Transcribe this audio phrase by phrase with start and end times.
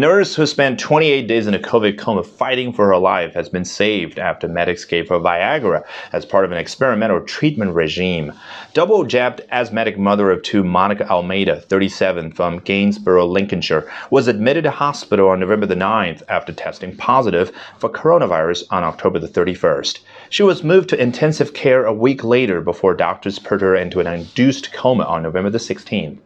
[0.00, 3.66] nurse who spent 28 days in a COVID coma fighting for her life has been
[3.66, 5.84] saved after medics gave her Viagra
[6.14, 8.32] as part of an experimental treatment regime.
[8.72, 14.70] Double jabbed asthmatic mother of two Monica Almeida, 37, from Gainsborough, Lincolnshire, was admitted to
[14.70, 19.98] hospital on November the 9th after testing positive for coronavirus on October the 31st.
[20.30, 24.06] She was moved to intensive care a week later before doctors put her into an
[24.06, 26.20] induced coma on November the 16th.